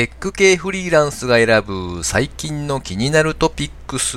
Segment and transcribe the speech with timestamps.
[0.00, 4.16] テック系フリーランスが選ぶ最近の気になるトピックス。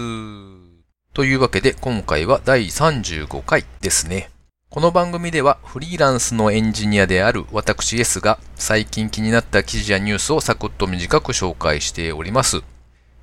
[1.14, 4.30] というわけで今回は第35回ですね。
[4.70, 12.62] この番組ではフリーランスのエンジニアである私 S が最近気になった記事やニュースをサクッと短く紹介しております。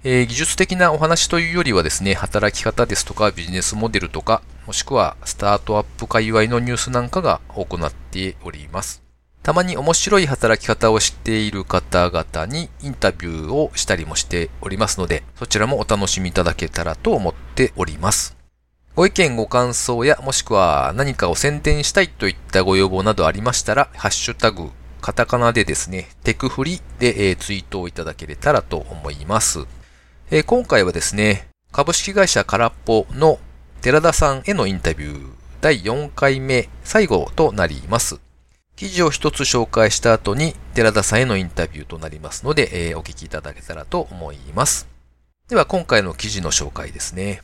[0.04, 9.09] えー、技術的なお話というよりはですね、働き方ですとかビジネスモデルとか、もしくはスタートアップ界隈のニュースなんかが多くなっております。
[9.42, 18.36] たまに面白い働き方をしている方々にインタビューをしたりもしておりますので、そちらもお楽しみいただけたらと思っております。
[18.94, 29.64] ご意見ご感想やもしくは何かを宣伝したいといったご要望などありましたら、ハッシュタグ、カタカナでですね、テクフリで、えツイートをいただけれたらと思います。
[30.30, 33.38] え今回はですね、株式会社空っぽの
[33.80, 35.30] 寺田さんへのインタビュー
[35.62, 38.20] 第4回目最後となります。
[38.80, 44.88] 記事を一つ紹介した後に寺田さんへのインタビューとなりますので、えー、お聞きいただけたらと思います。
[45.50, 47.42] では今回の記事の紹介ですね。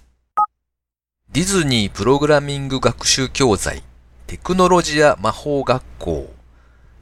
[1.30, 3.83] ディズニープログラミング学習教材
[4.27, 6.33] テクノロジア魔法学校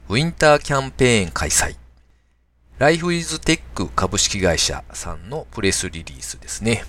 [0.09, 1.77] ウィンターキャンペーン開催
[2.77, 6.83] ライフイズテック株式会社さんのプレスリリースですね。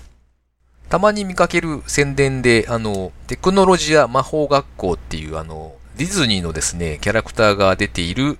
[0.89, 8.37] たまに見かける宣伝で、あの、テクノロジア魔法学校っていうあの、ディズニーのですね、キャラクターが出ている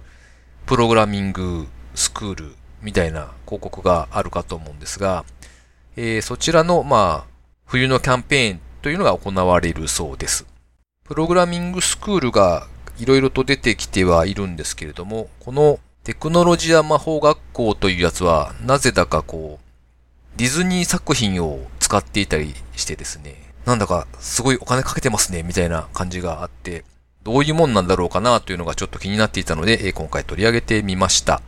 [0.68, 5.26] プログラミングスクールみたいな広告があるかと思うんですが、
[5.96, 7.32] えー、そちらの、まあ、
[7.66, 10.46] 冬のキャンペーンというのが行われるそうです。
[11.04, 12.68] プログラミングスクールが
[13.00, 26.86] いろいろと出てきてはいるんですけれども、このテクノロジア魔法学校というやつは、なぜだかこう、ディズニー作品を使っていたりしてですね、なんだかすごいお金かけてますね、みたいな感じがあって、
[27.28, 31.42] どういうもんなんだろうかなというのがちょっと気になっていたので、今回取り上げてみました。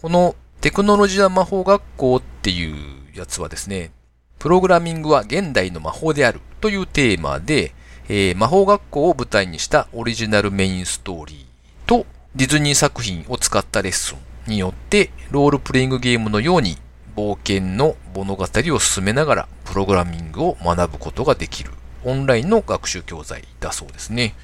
[0.00, 2.76] このテクノロジア魔法学校っていう
[3.12, 3.90] やつはですね、
[4.38, 7.74] プログラミングは現代の魔法であるというテーマで、
[8.08, 12.06] えー、魔法学校を舞台にしたオリジナルメインストーリーと
[12.36, 16.76] ディズニー作品を使ったレッスンによってロールプレイングゲームのように
[17.16, 21.72] 冒険の物語を進めながらプログラミングを学ぶことができる
[22.04, 24.34] オンラインの学習教材だそうですね。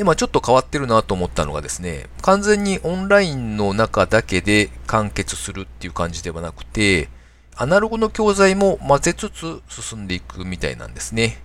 [0.00, 7.10] で、まあちょっと変わってるなと思ったのがですね、完全にオンラインの中だけで完結するっていう感じではなくて、
[7.54, 11.42] アナログの教材も混ぜつつ進んでいくみたいなんですね。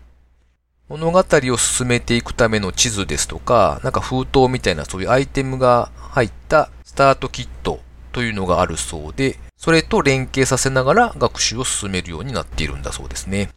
[0.88, 7.82] 物語を進めていくための地図ですとか、なんか封筒みたいなそういうアイテムが入ったスタートキット
[8.14, 13.50] というのがあるそうで、それと連携させながら学習を進めるようになっているんだそうですね。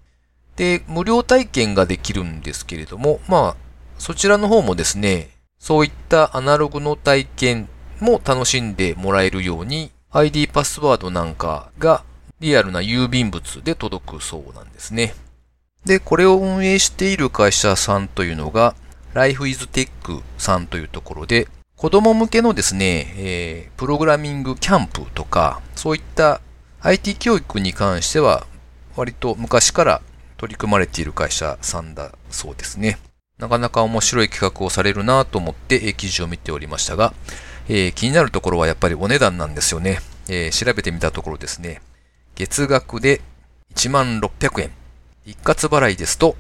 [0.57, 3.68] で、無料体験ができるんですけれども、まあ、
[3.99, 7.69] そちらの方もですね、そういったアナログの体験
[8.01, 12.05] も楽しんでもらえるように、ID パスワードなんかが
[12.41, 15.15] リアルな郵便物で届くそうなんですね。
[15.85, 18.75] で、これを運営している会社さんというのが、
[19.15, 19.89] Life is Tech
[20.39, 26.41] さんというところで、子供向けのですね、えー、プログラミングキャンプとか、そういった
[26.81, 28.47] IT 教育に関しては、
[28.97, 30.03] 割と昔から
[30.37, 32.99] 取り組まれている会社さんだそうですね。
[33.39, 37.15] なかなか面白い企画をされるなと思って記事を見ておりましたが、
[37.69, 40.01] えー、気になるところはやっぱりお値段なんですよね。
[40.29, 41.81] えー、調べてみたところですね、
[42.35, 43.21] 月額で
[43.75, 44.71] 1万600円。
[45.25, 46.37] 一括払いですと、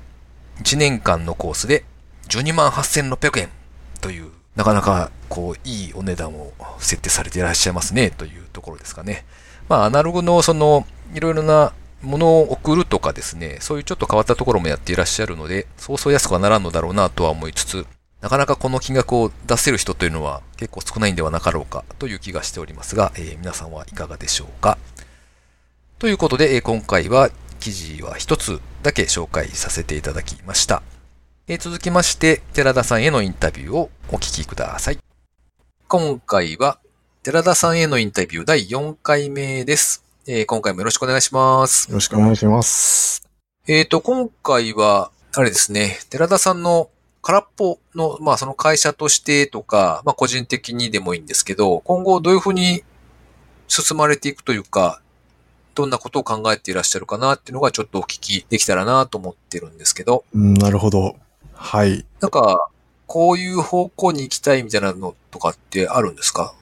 [0.62, 1.84] 1年間のコースで
[2.28, 3.48] 12万8600円
[4.00, 9.24] という、なかなかこう、いいお値段を設定されていらっしゃいますね、というところですかね。
[9.68, 11.72] まあ、アナログのその、いろいろな
[12.02, 17.86] 物を送るとかですね、そういうちょっと変わったところもやっていらっしゃるので、そうそう安くはならんのだろうなとは思いつつ、
[18.20, 24.78] なかなかこの金額を出せる人というのは結構少ないんではなかろうかという気がしておりますが、えー、皆さんはいかがでしょうか。
[25.98, 30.82] ということで、え、今回は記事は一つだけ紹介させていただきました。
[31.46, 34.98] えー、続きまして、寺田さんへのインタビューをお聞きください。
[35.86, 36.78] 今回は、
[37.22, 40.07] 寺田さんへのインタビュー第4回目です。
[40.30, 41.88] えー、今回もよろしくお願いします。
[41.88, 43.26] よろしくお願いします。
[43.66, 46.90] えっ、ー、と、今回は、あれですね、寺田さんの
[47.22, 52.84] 空っぽの、まあその会社としてとか、まあ個人的にでもいいんですけど、今後どういうふうに
[53.68, 55.00] 進まれていくというか、
[55.74, 60.24] どんなことを考えていらっしゃるかなっていうのがちょっとお聞きできたらなと思ってるんですけど。
[60.34, 61.16] うん、なるほど。
[61.54, 62.04] はい。
[62.20, 62.68] なんか、
[63.06, 66.52] こういう方向に行きたいみたいなのとかってあるんですか？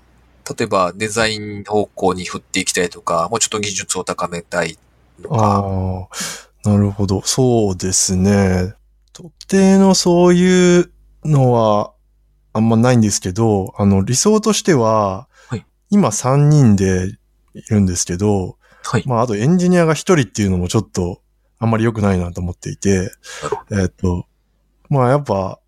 [0.49, 4.79] 例えばデザイン方向に振っていきたいとか、もうちょっと技術を高めたい
[5.23, 5.37] とか。
[5.37, 7.23] ああ、なるほど。
[7.23, 8.75] そうですね。
[9.13, 10.91] 特定のそういう
[11.25, 11.93] のは
[12.53, 17.17] あんまないんですけど、あの、理想としては、はい、今3人で
[17.55, 19.05] いるんですけど、はい。
[19.07, 21.21] まあ、あとエンジニアが1人っていうのもちょっと
[21.59, 23.11] あんまり良くないなと思っていて、
[23.73, 24.27] えっと、
[24.89, 25.59] まあやっぱ、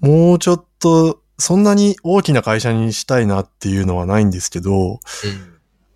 [0.00, 4.98] もうちょっと、そんなに大きな会社にしたいなっていうのはないんですけど、うん。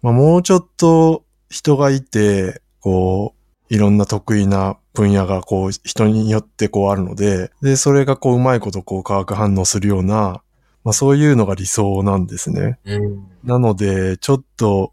[0.03, 3.35] まあもうちょっと人がいて、こ
[3.71, 10.43] う、いろんな得意な分野がこう人によってこうあるので、で、それがこううまいことこう化学反応するような、
[10.85, 12.79] まあそういうのが理想なんですね。
[12.85, 13.27] うん。
[13.45, 14.93] なので、ちょっと、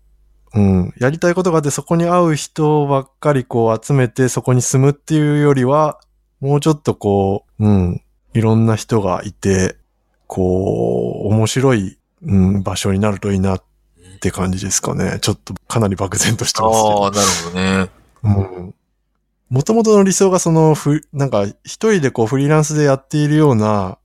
[0.56, 6.00] うん、やりたいことがあってそこに合う人ばっかりこう集めてそこに住むっていうよりは、
[6.42, 8.01] もうちょっとこう、うん、
[8.34, 9.78] いろんな人がいて、
[10.34, 11.96] こう、面白い、
[12.26, 13.64] うん、場所になるといいなっ
[14.20, 15.20] て感じですかね。
[15.22, 17.90] ちょっとかなり漠然としてますけどああ、なるほどね。
[18.24, 18.76] うん。
[19.50, 24.00] もともとの理想がその、ふ、なんか一人でこうフリーランスでやっているような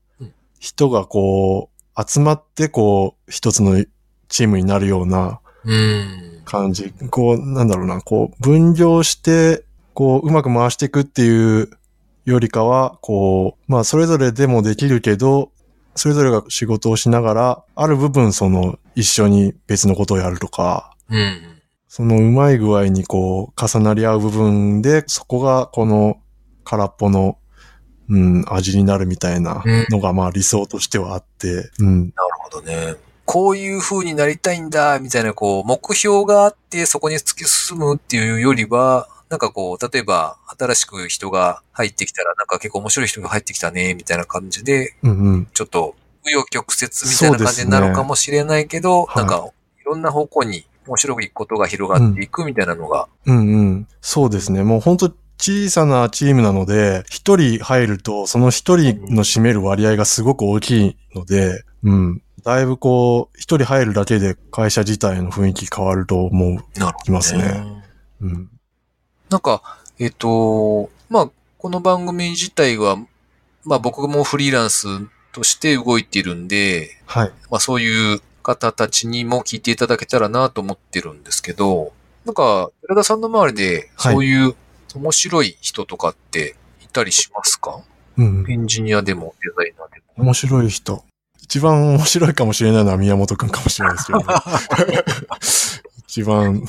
[0.60, 3.82] 人がこう、集まってこう、一つの
[4.28, 6.42] チームになるようなうん。
[6.44, 6.92] 感じ。
[7.08, 9.64] こう、なんだろうな、こう、分業して、
[9.94, 11.70] こう、うまく回していくっていう
[12.26, 15.52] よりかは、こう、まあ、それぞれでもできるけど、
[15.98, 21.40] それぞれが仕事をしながら、ある部分その、一緒に別のことをやるとか、うん。
[21.88, 26.18] そのうまい具合にこう重なり合う部分で、そこがこの
[26.64, 27.38] 空っぽの、
[28.08, 32.00] うん、味になるみたいなのがまあ理想としてはあって、うん。
[32.00, 32.12] なる
[32.50, 32.96] ほどね。
[33.24, 45.48] こういう風になりたいんだ、みたいな、こう、目標があって、そこに突き進むっていうよりは、なんかこう、例えば、新しく人が入ってきたら、なんか結構面白い人が入ってきたね、みたいな感じで、うんうん。
[45.52, 45.94] ちょっと、
[46.24, 49.48] 紆余曲折みたいな感じになるかもしれないけど、そうですねなんか、
[49.82, 53.88] いろんな方向に面白くいくことが広がっていくみたいなのが、うんうん。
[54.00, 54.62] そうですね。
[54.62, 62.22] もう本当小さなチームなので、一人入ると、その一人の占める割合がすごく大きいので、うん。
[62.44, 66.54] だいぶこう、一人入るだけで会社自体の雰囲気変わると思う。
[66.54, 67.62] なるほど、いますね。
[68.20, 68.50] うん。
[69.30, 69.62] なんか、
[69.98, 72.96] えっ、と、まあ、この番組自体は、
[73.64, 74.86] まあ僕もフリーランス
[75.32, 77.32] として動いているんで、はい。
[77.50, 81.92] まあそういう方たちにも聞いていただけたらなと思ってるんですけど、
[82.24, 84.54] なんか、寺田さんの周りで、はいそういう
[84.94, 87.82] 面白い人とかっていたりしますか、
[88.16, 88.50] うんうん。
[88.50, 90.24] エンジニアでもデザイナーでも。
[90.24, 91.04] 面白い人。
[91.42, 94.24] 一番面白いかもしれないのは宮本くんかもしれないですけど、ね、
[96.08, 96.66] 一番、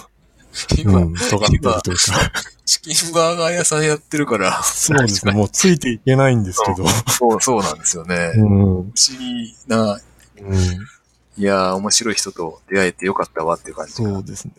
[0.77, 1.47] 今、うん、とか。
[2.65, 5.31] チキンバーガー屋さんやってるから、そうですね。
[5.31, 6.87] もうついていけないんですけど。
[6.87, 8.31] そう、そうなんですよね。
[8.35, 8.47] 不うん。
[8.47, 8.75] うん。
[8.77, 9.99] 思議な、
[11.35, 14.09] いやー、面白い人と出会えてよかったわっていう感じが。
[14.09, 14.53] そうですね。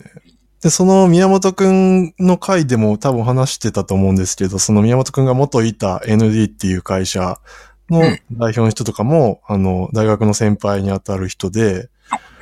[0.63, 7.39] で、その宮本くんの回でも多分話してたと思うんですけど、その宮本くんが元いた ND っていう会社
[7.89, 11.89] のうん代表の人とかも、あの、大学の先輩に当たる人で、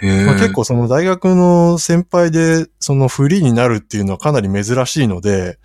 [0.02, 5.58] まあ、結構その大学の先輩で、そのフリーになるっていうのはかなり珍しいので、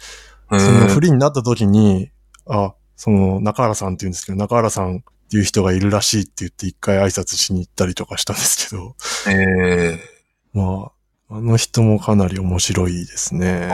[0.49, 2.11] そのフリーになった時に、
[2.47, 4.99] あ、その中原さんって言うんですけど、中原さんっ
[5.29, 8.95] ていう人がいるらしいって言って一回挨拶しに行ったりとかしたんですけど、
[9.29, 9.99] え
[10.53, 10.91] ま
[11.29, 13.69] あ、あの人もかなり面白いですね。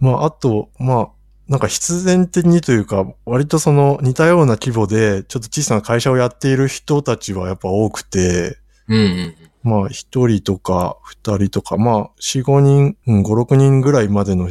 [0.00, 1.08] ー、まあ、あと、まあ、
[1.48, 8.58] なんか必然的にというか、割とその似たような規模で、ちょっと小さな会社をやっている人たちはやっぱ多くて、
[8.88, 9.34] うんうん。
[9.62, 14.50] まあ、一人とか二人とか、まあ、四五人、うん、五六人ぐらいまでの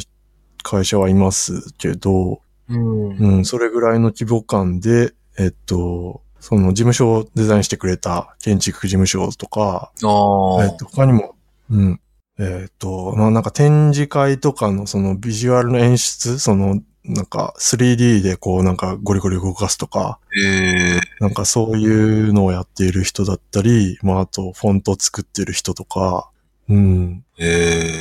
[0.64, 3.18] 会社はいますけど、うん。
[3.18, 10.66] うん、それぐらいの規模感で、えっと、その事務所をデザインしてくれた建築事務所とか、ああ。
[10.66, 11.36] えっと、他にも、
[11.70, 12.02] うん。
[12.40, 26.32] えっと、まあなんか展示会とかのそのビジュアルの演出、その、なんか 3D でこうなんかゴリゴリ動かすとか、えー、なんかそういうのをやっている人だったり、まああとフォント作ってる人とか、
[26.68, 27.24] うん。
[27.38, 27.94] え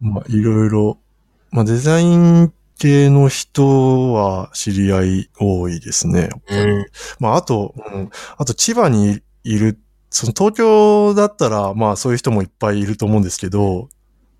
[0.00, 0.98] まあいろいろ、
[1.52, 6.30] まあデザイン系の人は知り合い多いですね。
[6.48, 6.86] うん。
[7.20, 9.78] まあ、あと、うん、あと千葉にいる、
[10.10, 13.88] その東京だったら、まあそういう人もいっぱいいると思うんですけど、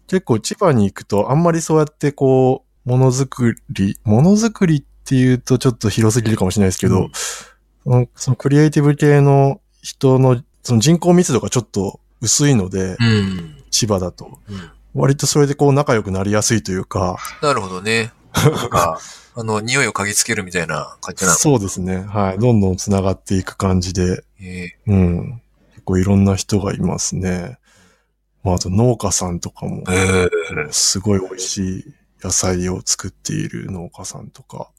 [0.08, 7.12] 結構千葉に行くとあんまりそうやってこう、ものづくり、ものづくりっていうとちょっと広すぎるかもしれないですけど、うん
[8.14, 13.54] そのクリエイティブ系の人のその人口密度がちょっと薄いので、うん。
[13.70, 14.38] 千葉だと。
[14.48, 18.10] うん割とそれでこう仲良くなりやすいというか、なるほどね。
[18.34, 18.98] なんか、
[19.36, 21.36] あの、匂いを嗅ぎつけるみたいな感じなの？
[21.36, 21.98] そうですね。
[21.98, 22.38] はい。
[22.38, 25.42] どんどん繋がっていく感じで、えうん。
[25.72, 27.58] 結構いろんな人がいますね。
[28.42, 34.70] まあ、あと農家さんとかもー、、えー、すごい美味しい野菜を作っている農家さんとか、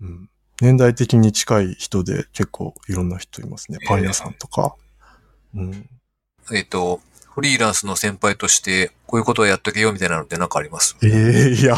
[0.00, 0.30] うん。
[0.60, 3.78] 年代的に近い人で結構いろんな人いますね。
[3.86, 4.74] パン屋さんとか。
[5.54, 5.88] うん。
[6.52, 7.00] えっ、と、
[7.34, 10.96] フリーランスの先輩として、こういうことはやっとけよみたいなのってなんかあります？
[11.02, 11.76] ええいや。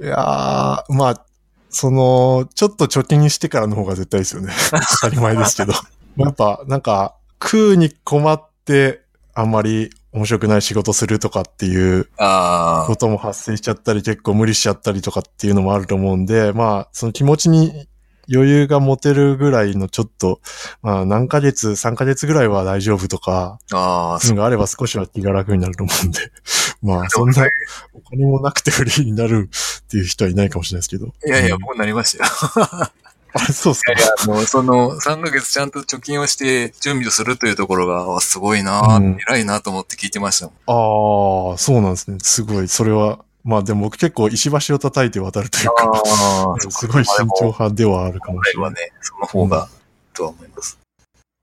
[0.00, 1.26] いやー、まあ、
[1.70, 4.52] その、ちょっと貯金してからの方が絶対ですよね。
[5.00, 5.72] 当たり前ですけど。
[6.16, 9.02] やっぱ、なんか、食うに困って、
[9.34, 17.88] あんまり面白くない仕事するとかっていうあことも発生しちゃったり、結構無理しちゃったりとかっていうのもあると思うんで、まあ、その気持ちに
[18.32, 20.40] 余裕が持てるぐらいのちょっと、
[20.82, 26.20] まあ、何ヶ月、3ヶ月ぐらいは大丈夫とか、あ、そういうのがあれば少しは気が楽になると思うんで、
[26.80, 27.48] まあ、そんな
[27.92, 31.12] お金もなくてフリーになるっていう人はいないかもしれないですけど。
[31.26, 32.90] いやいや、うん僕なりましたよ。
[33.34, 41.50] あれ、そうっすかいやいや、あの、その、3ヶ月ちゃんと貯金をして準備をするというところが、あすごいな、うん偉いなと思って聞いてましたもん。
[41.50, 42.18] ああ、そうなんですね。
[42.22, 42.68] すごい。
[42.68, 48.64] それは、まあでも僕結構石橋を叩いて渡るというか、あ すごい慎重派ではあるかもしれない。
[48.64, 49.68] はね、その方が、
[50.14, 50.78] とは思います。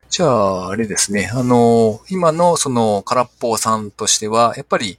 [0.09, 1.29] じゃあ、あれですね。
[1.33, 4.97] あの、今のその空っぽさんとしては、やっぱり、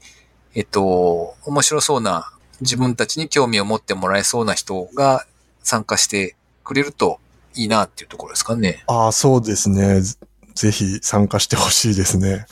[0.54, 2.30] えっと、面白そうな、
[2.61, 5.26] 自分たちに興味を持ってもらえそうな人が
[5.62, 7.21] 参加してくれると
[7.54, 8.83] いいなっていうところですかね。
[8.87, 10.00] ああ、そうですね。
[10.00, 10.16] ぜ
[10.54, 12.47] ぜひ参加してほしいですね。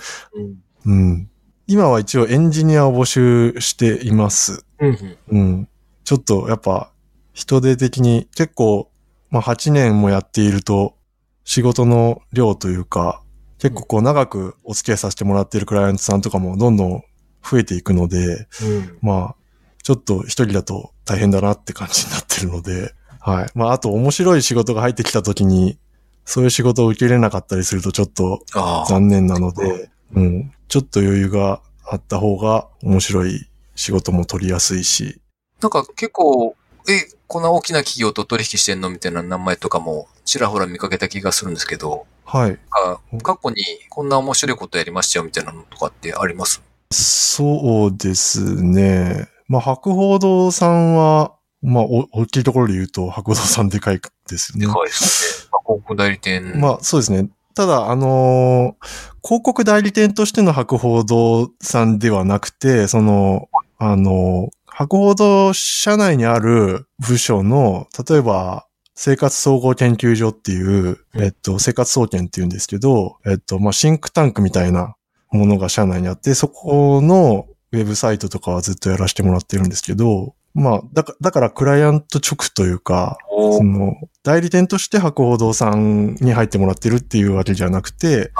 [0.87, 1.31] うん。
[1.67, 4.65] 今は一応エンジニアを募集しています。
[4.79, 5.19] うん。
[5.29, 5.69] うん。
[6.05, 6.93] ちょっとやっぱ
[7.33, 8.91] 人手的に結構、
[9.31, 10.97] まあ8年もやっていると
[11.45, 13.23] 仕事の量というか、
[13.59, 17.03] 結構こう長くお付き合いさせてもらっているクライアントさんとかもどんどん
[17.43, 18.99] 増えていくので、うん。
[19.03, 19.37] まあ、
[19.83, 23.51] ちょっと一人だと大変だなって感じになってるので、はい。
[23.55, 25.79] まあ、あと面白い仕事が入ってきた時に、
[26.25, 28.45] そういう仕事を受け入れなかったりするとちょっと。
[28.89, 30.53] 残念なので、うん。
[30.69, 35.21] ちょっと余裕があった方が面白い仕事も取りやすいし、
[35.61, 36.55] なんか結構、
[36.89, 36.93] え、
[37.27, 42.59] こんな大きな企業と取引してんのみたいな名前とかもちらほら見かけた気がするんですけど、はい。
[42.71, 46.63] あ過去にこんな面白いことやりましたよみたいなのとかってあります？
[46.93, 49.29] そうですね。
[49.49, 54.67] まあ、博報堂さんは、まあ、お大きいところで言うと、博報堂さんでかいですよね。
[54.67, 55.49] でかいですね。
[55.53, 56.61] まあ、広告代理店。
[56.61, 57.29] まあそうですね。
[57.55, 58.87] ただ、あのー
[59.23, 74.95] 広告代理店としての博報堂さんではなくて、その、あのー博報堂社内にある部署の、例えば、生活総合研究所っていう、うんえっと、生活総研っていうんですけど、えっと、まあ、シンクタンクみたいな
[75.31, 88.33] ものが社内にあって、そこのウェブサイトとかはずっとやらせてもらってるんですけど、まあ、だかだからクライアント直というか、おその、代理店として博報堂さんに入ってもらってるっていうわけじゃなくて、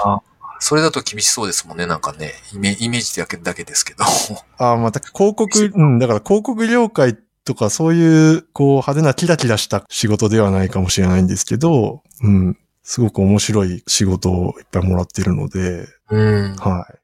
[0.59, 2.33] それだと厳しそうですもんね、なんかね。
[2.53, 4.03] イメイメージだけだけですけど。
[4.59, 16.55] ああ、また広告、うん、だから広告業界とかそういう、こう、派手なキラキラした仕事ではないかもしれないんですけど、うん、すごく面白い仕事をいっぱいもらってるので、うん。
[16.57, 16.99] はい。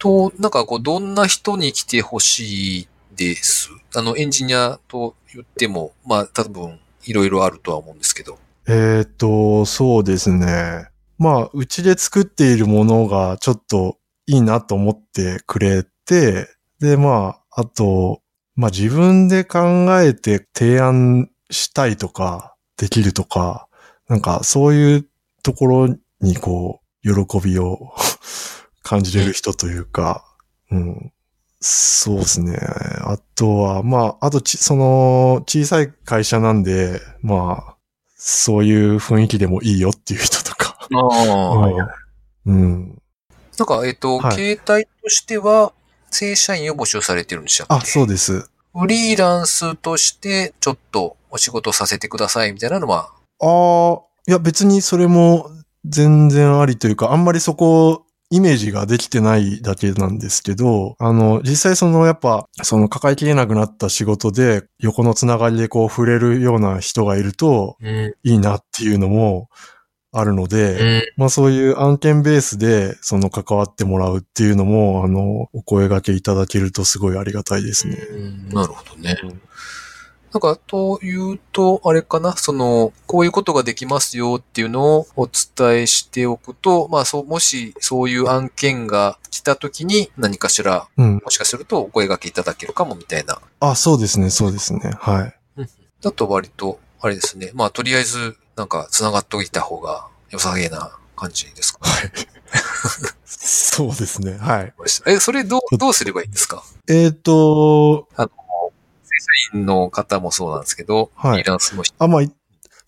[0.00, 3.70] と、なんかこう、どんな人に来てほしいです。
[3.96, 8.38] あの、エンジニアと言っても、まあ、多分、いろいろあるとは思うんですけど。
[8.68, 10.88] えっ、と、そうですね。
[11.18, 16.48] まあ、うちで作っているものがちょっといいなと思ってくれて、
[16.78, 18.22] で、まあ、あと、
[18.54, 23.68] まあ自分で考えて提案したいとか、できるとか、
[24.08, 25.08] なんかそういう
[25.42, 27.94] ところにこう、喜びを
[28.82, 30.24] 感じれる人というか、
[30.70, 31.12] うん。
[31.60, 32.56] そうですね。
[33.00, 37.76] あとは、まあ、あとち、その、小さい会社なんで、まあ、
[38.16, 40.76] そういう雰囲気でもいいよっていう人とか。
[40.94, 41.68] ああ
[42.46, 43.02] うん。
[43.58, 45.72] なんか、えっ、と、はい携帯としては、
[46.10, 47.74] 正社員を募集されてるんでしたっけ？
[47.74, 48.48] あ、そうです。
[48.74, 53.10] フリーランスとして、ちょっとお仕事させてくださいみたいなのは、
[53.40, 55.50] ああ、いや別にそれも
[55.84, 68.14] 全然ありというか、あんまりそこ、イメージができてないだけなんですけど、あの、実際そのやっぱ、その抱えきれなくなった仕事で、横のつながりでこう触れるような人がいると、うん。
[68.22, 69.48] いいなっていうのも
[70.12, 71.02] あるので、うん。
[71.16, 77.96] まあそういう案件ベースで、その関わってもらうっていうのも、あの、お声掛けいただけるとすごいありがたいですね。
[77.96, 79.40] うんなるほどねうん。
[80.32, 91.22] なんか、というと、あれかな、その、こういうことができますよっていうのをお伝えしておくと、まあ、そう、もしそういう案件が来た時に何かしら、うん。
[91.24, 93.38] もしかするとお声掛けいただけるかもみたいな。
[93.60, 94.80] あ、そうですね、そうですね。
[94.98, 95.34] はい。
[96.02, 97.50] だと割と、あれですね。
[97.54, 101.80] まあ、とりあえず、なんか、繋がっておいた方が良さげな感じですか。
[101.82, 102.12] はい。
[103.24, 104.36] そうですね。
[104.36, 104.72] はい。
[105.06, 106.62] え、それどう、どうすればいいんですか？
[106.88, 108.28] えっ、と、正
[109.20, 111.94] 社員の方もそうなんですけど、はいフリーランスの人。
[111.98, 112.32] あ、まあ、い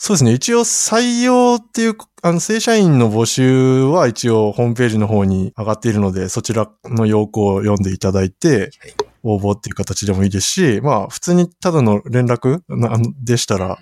[0.02, 0.32] そうですね。
[0.32, 8.70] 一応採用っていう、あの、正社員の募集は一応ホームページの方に上がっているので、そちらの要項を読んでいただいて、
[9.22, 12.62] 応募っていう形でもいいですし、まあ、普通にただの連絡
[13.22, 13.78] でしたら、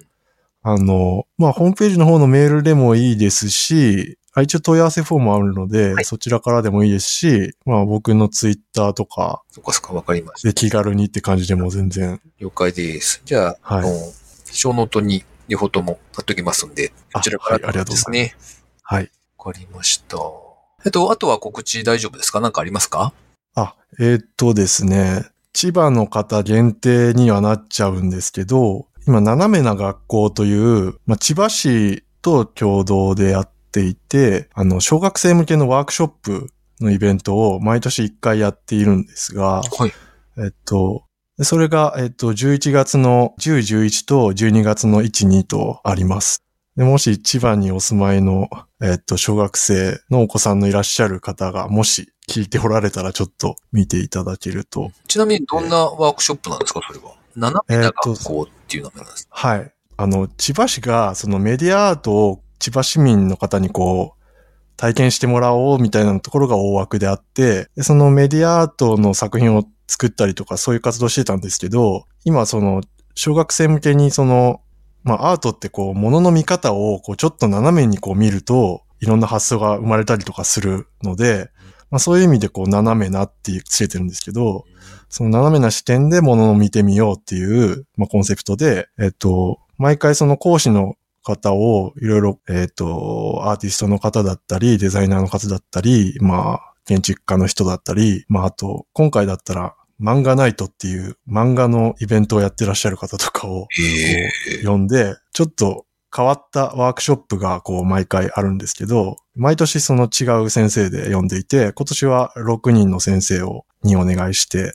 [0.63, 10.49] あの、まあ、ホームページの方のメールでもいいですし、あ一応問い合わせフォームあるので、はいそちらからでもいいですし、まあ、僕のツイッターとかそっかそっか、わかりました。
[10.49, 12.21] で気軽にって感じでも全然。
[12.39, 13.21] 了解です。
[13.25, 14.13] じゃあ、はいあの、
[14.53, 18.37] ショーノートに両方とも貼っときますんで、こちらからはいありがとうございますですね。
[18.83, 19.11] はい。
[19.39, 20.19] わかりました。
[20.85, 22.41] えっと、あとは告知大丈夫ですか？
[22.41, 23.13] なんかありますか？
[23.55, 39.93] あ、えーっとですね、千葉の方限定にはなっちゃうんですけど、今、斜めな学校という、まあ、千葉市と共同でやっていて、あの、小学生向けのワークショップのイベントを毎年1回やっているんですが、はい。
[40.39, 41.05] えっと、
[41.37, 46.43] でそれが、えっと、11月の10、11と12月の1、2とあります。
[46.77, 48.49] でもし千葉にお住まいの、
[48.81, 54.93] えっと、小学生のお子さんのいらっしゃる方が、もし聞いておられたらちょっと見ていただけると。
[55.09, 57.17] ちなみにどんなワークショップなんですかそれは？
[57.35, 59.29] 斜めなえっと学校っていう名前なんです。
[59.31, 59.73] はい。
[59.97, 64.19] あの、千葉市が、そのメディアアートを千葉市民の方にこう、
[64.77, 72.83] 体験してもらおうみたいなところが大枠であって、そのメディアアートの作品を作ったりとかそういう活動してたんですけど、今その、
[73.15, 74.61] 小学生向けにその、
[75.03, 81.51] まあアートってこう、物の見方をこう、ちょっと斜めにこう見ると、いろんな発想が生まれたりとかするので、
[81.91, 84.65] まあそういう意味でこう、斜めなってつけてるんですけど、
[85.09, 90.95] その斜めな視点で物を見てみようっていう、まあ、コンセプトで、えっと、毎回その講師の
[91.29, 103.67] 方をいろいろ、えっと、アーティストの方だったり、デザイナーの方だったり、まあ、建築家の人だったり、まあ、あと、今回だったら、漫画ナイトっていう漫画のイベントをやってらっしゃる方とかを。
[104.65, 114.75] 呼んで、ちょっと変わったワークショップがこう毎回あるんですけど、毎年その違う先生で呼んでいて、今年は6人の先生を、にお願いして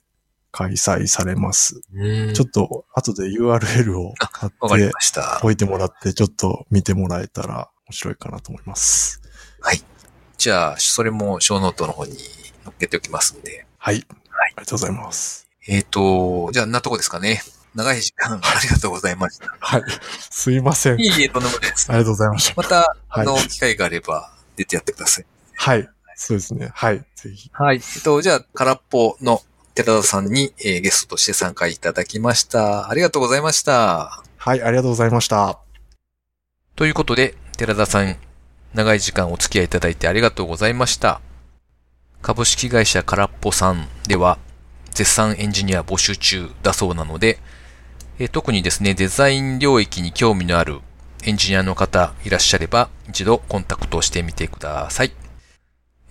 [0.54, 1.82] 開催されます。
[1.94, 4.94] うんちょっと後で URL を買わかりって。
[5.42, 9.24] 置いてもらって、ちょっと見てもらえたら面白いかなと思います。
[10.44, 12.20] じゃあ、それも小ノートの方に載
[12.70, 13.66] っけておきますんで。
[13.78, 14.06] はい。
[14.06, 15.48] ありがとうございます。
[15.70, 17.42] えっ、と、じゃあ、んなとこですかね。
[17.76, 19.56] 長い時間ありがとうございました。
[19.62, 19.84] はい。
[20.30, 21.00] すいません。
[21.00, 21.90] いいえ、とんでもないです。
[21.90, 22.62] ありがとうございました。
[22.62, 25.26] また、あの、はい機会があれば出てやってください。
[25.56, 25.90] はい。
[26.18, 26.72] そうですね。
[26.74, 27.06] はい。
[27.16, 27.50] ぜひ。
[27.54, 27.78] はい。
[27.78, 29.42] えっと、じゃあ、空っぽの
[29.76, 32.90] 寺田さんに、えーゲストとして参加いただきました。
[32.90, 34.22] ありがとうございました。
[34.38, 34.62] はい。
[34.62, 35.60] ありがとうございました。
[36.76, 38.16] ということで、寺田さん、
[38.76, 41.22] 長い時間お付き合いいただいてありがとうございました。
[42.22, 44.38] 株式会社空っぽさんでは、
[44.92, 47.40] 絶賛エンジニア募集中だそうなので、
[48.20, 50.82] えー特にですね、デザイン領域に興味のある
[51.24, 55.14] エンジニアの方いらっしゃれば、一度コンタクトしてみてください。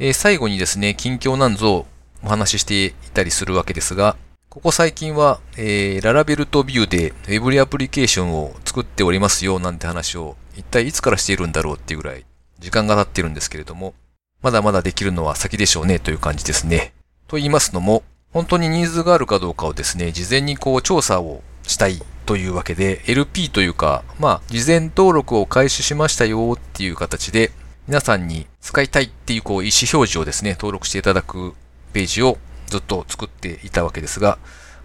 [0.00, 1.86] えー最後にですね、近況なんぞを
[2.24, 4.16] お話ししていたりするわけですが、
[4.48, 12.26] ここ最近は、えーララベルとビューで Web アプリケーションを作っておりますよなんて話を一体いつからしているんだろうっていうぐらい
[12.58, 13.94] 時間が経ってるんですけれども、
[14.42, 16.92] まだまだできるのは先でしょうねという感じですね。
[17.28, 27.52] と言いますのも、本当にニーズがあるかどうかをですね、事前にこう調査をしたいというわけで、LP というか、まあ、事前登録を開始しましたよっていう形で、
[27.88, 31.54] 皆さんに使いたいっていうこう意思表示をですね、登録していただく
[31.92, 34.38] ページをずっと作っていたわけですが、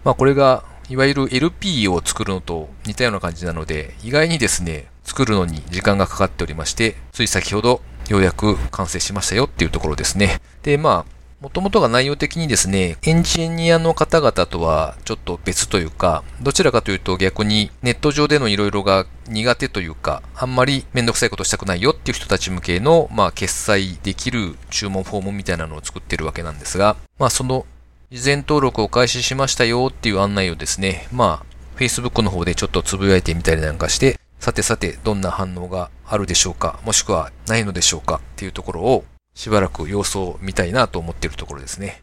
[0.04, 10.40] まあこれが、いわゆる LP を作るのと似たような感じなので、意外にですね、作るのに時間がかかっておりまして、つい先ほどようやく完成しましたよっていうところですね。
[10.62, 27.66] で、まあ、もともとが内容的にですね、エンジニアの方々とはちょっと別というか、どちらかというと逆にネット上でのいろいろが苦手というか、あんまりめんどくさいことしたくないよっていう人たち向けの、まあ、決済できる注文フォームみたいなのを作ってるわけなんですが、まあ、その
[28.10, 39.04] 事前登録を開始しましたよっていう案内をですね、まあ、Facebook の方でちょっとつぶやいてみたりなんかして、さてさてどんな反応があるでしょうか、もしくはないのでしょうかっていうところを
[39.38, 42.02] しばらく様子を見たいなと思っているところですね。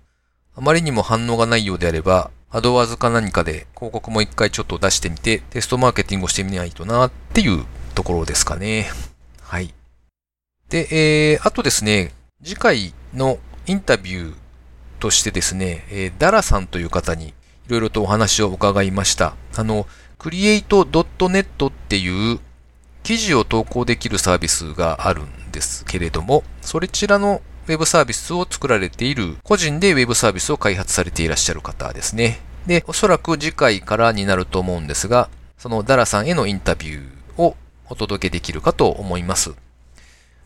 [0.56, 8.90] あまりにも反応がないようであれば、アドワーズか何かで広告も一回ちょっと出してみて、テストマーケティングをしてみないとなっていうところですかね。
[9.42, 9.74] はい。
[10.70, 14.36] で、えー、あとですね、次回のインタビュー
[15.02, 17.34] としてですね、えーダラさんという方にい
[17.68, 19.36] ろいろとお話を伺いました。
[19.58, 19.88] あの、
[20.20, 22.40] create.net っていう
[23.06, 32.40] 記事を投稿できるサービスがあるんですけれども、それちらのウェブサービスを作られている、個人でウェブサービスを開発されていらっしゃる方ですね。
[32.66, 37.56] で、おそらく次回からになると思うんですが、そのダラさんへのインタビューを
[37.92, 39.54] お届けできるかと思います。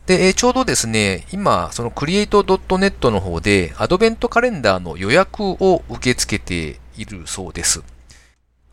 [0.04, 7.82] で、えーちょうどですね、今、その create.net の方でアドベントカレンダーの予約を受け付けているそうです。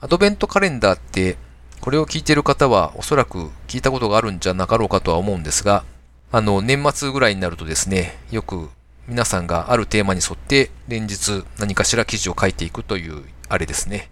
[0.02, 1.38] アドベントカレンダーって、
[1.82, 5.84] これを聞いている方はおそらく聞いたことがあるんじゃなかろうかとは思うんですが、
[6.32, 8.70] あの、年末ぐらいになるとですね、よく
[9.08, 14.12] 皆さんがあるテーマに沿って連日何かしら記事を書いていくというあれですね。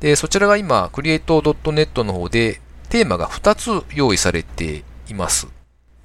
[0.00, 5.48] で、そちらが今、create.net の方でテーマが2つ用意されています。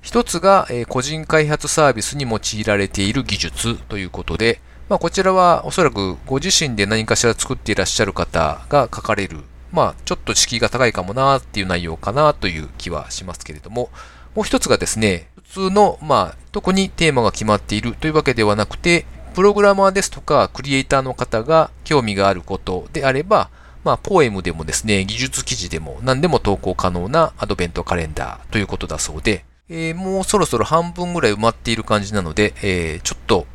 [0.02, 9.40] 一つが、え個人開発サービスに用いられている技術ということで、まあ、こちらはおそらくご自身で何かしら作っていらっしゃる方が書かれる、
[9.76, 13.90] まあ、ちょっと敷居が高いかもなっていう内容かなという気はしますけれども、
[14.34, 23.50] もう一つがですね、普通の、まあ、特にテーマが決まっているというわけではなくて、プログラマーですとか、クリエイターの方が興味があることであれば、
[23.84, 33.46] まあ、ポエムでもですね、技術記事でも何でも投稿可能なアドベントカレンダーということだそうで、えーもうそろそろ半分ぐらい埋まっている感じなので、えーちょっと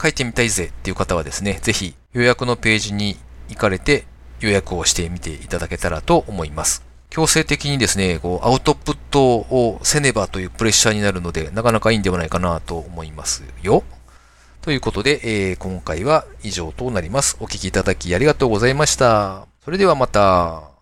[0.00, 3.16] 書いてみたいぜっていう方はですね、ぜひ予約のページに
[3.48, 4.04] 行かれて
[4.40, 6.84] 予約をしてみていただけたらと思います。
[7.10, 13.82] 強制的にですね、こうアウトプットをせねばというプレッシャーになるので、なかなかいいんではないかなと思いますよ。
[14.60, 17.36] ということで、えー今回は以上となります。
[17.40, 19.46] お聴きいただきありがとうございました。
[19.64, 20.77] それではまた。